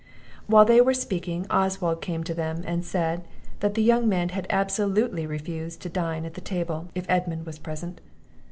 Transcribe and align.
While 0.47 0.65
they 0.65 0.81
were 0.81 0.95
speaking, 0.95 1.45
Oswald 1.51 2.01
came 2.01 2.23
to 2.23 2.33
them, 2.33 2.63
and 2.65 2.83
said, 2.83 3.23
that 3.59 3.75
the 3.75 3.83
young 3.83 4.09
men 4.09 4.29
had 4.29 4.47
absolutely 4.49 5.27
refused 5.27 5.79
to 5.83 5.89
dine 5.89 6.25
at 6.25 6.33
the 6.33 6.41
table, 6.41 6.89
if 6.95 7.05
Edmund 7.07 7.45
was 7.45 7.59
present. 7.59 8.01